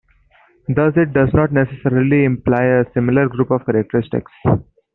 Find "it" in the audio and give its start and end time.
0.97-1.13